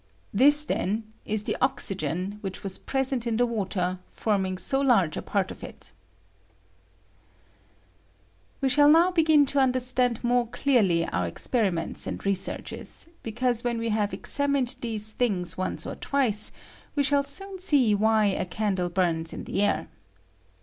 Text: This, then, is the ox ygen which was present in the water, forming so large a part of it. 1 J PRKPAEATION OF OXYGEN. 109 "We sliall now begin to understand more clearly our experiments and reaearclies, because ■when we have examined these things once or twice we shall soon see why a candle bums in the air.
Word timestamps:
This, 0.33 0.65
then, 0.65 1.03
is 1.25 1.43
the 1.43 1.55
ox 1.61 1.87
ygen 1.91 2.39
which 2.41 2.63
was 2.63 2.79
present 2.79 3.27
in 3.27 3.37
the 3.37 3.45
water, 3.45 3.99
forming 4.07 4.57
so 4.57 4.81
large 4.81 5.15
a 5.15 5.21
part 5.21 5.51
of 5.51 5.63
it. 5.63 5.91
1 8.61 8.63
J 8.63 8.63
PRKPAEATION 8.63 8.63
OF 8.63 8.63
OXYGEN. 8.63 8.63
109 8.63 8.63
"We 8.63 8.69
sliall 8.69 8.91
now 9.03 9.11
begin 9.11 9.45
to 9.45 9.59
understand 9.59 10.23
more 10.23 10.47
clearly 10.47 11.05
our 11.05 11.27
experiments 11.27 12.07
and 12.07 12.19
reaearclies, 12.19 13.09
because 13.21 13.61
■when 13.61 13.77
we 13.77 13.89
have 13.89 14.11
examined 14.11 14.75
these 14.81 15.11
things 15.11 15.55
once 15.55 15.85
or 15.85 15.93
twice 15.93 16.51
we 16.95 17.03
shall 17.03 17.21
soon 17.21 17.59
see 17.59 17.93
why 17.93 18.25
a 18.25 18.47
candle 18.47 18.89
bums 18.89 19.33
in 19.33 19.43
the 19.43 19.61
air. 19.61 19.87